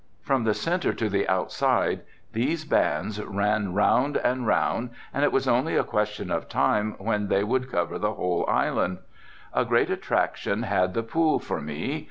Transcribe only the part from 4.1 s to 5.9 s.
and round and it was only a